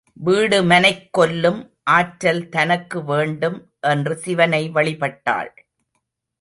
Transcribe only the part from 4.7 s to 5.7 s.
வழிபட்டாள்.